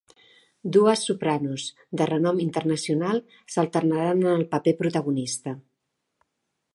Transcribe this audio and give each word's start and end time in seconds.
Dues 0.75 1.03
sopranos 1.09 1.65
de 1.99 2.07
renom 2.11 2.37
internacional 2.47 3.21
s’alternaran 3.55 4.25
en 4.27 4.31
el 4.39 4.47
paper 4.55 4.75
protagonista. 4.81 5.55